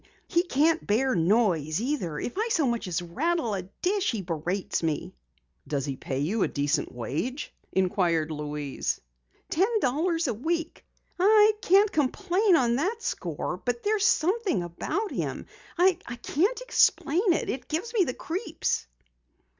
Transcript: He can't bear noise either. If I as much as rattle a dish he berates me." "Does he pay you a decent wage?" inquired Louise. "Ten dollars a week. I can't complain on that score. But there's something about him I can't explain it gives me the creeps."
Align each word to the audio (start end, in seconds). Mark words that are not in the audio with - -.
He 0.27 0.41
can't 0.41 0.87
bear 0.87 1.13
noise 1.13 1.79
either. 1.79 2.19
If 2.19 2.33
I 2.35 2.49
as 2.51 2.59
much 2.59 2.87
as 2.87 3.03
rattle 3.03 3.53
a 3.53 3.61
dish 3.61 4.09
he 4.09 4.23
berates 4.23 4.81
me." 4.81 5.13
"Does 5.67 5.85
he 5.85 5.95
pay 5.95 6.17
you 6.17 6.41
a 6.41 6.47
decent 6.47 6.91
wage?" 6.91 7.53
inquired 7.71 8.31
Louise. 8.31 8.99
"Ten 9.51 9.67
dollars 9.79 10.27
a 10.27 10.33
week. 10.33 10.83
I 11.19 11.53
can't 11.61 11.91
complain 11.91 12.55
on 12.55 12.77
that 12.77 13.03
score. 13.03 13.61
But 13.63 13.83
there's 13.83 14.03
something 14.07 14.63
about 14.63 15.11
him 15.11 15.45
I 15.77 15.99
can't 16.23 16.61
explain 16.61 17.33
it 17.33 17.67
gives 17.67 17.93
me 17.93 18.03
the 18.03 18.15
creeps." 18.15 18.87